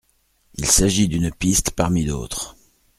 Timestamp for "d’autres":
2.05-2.55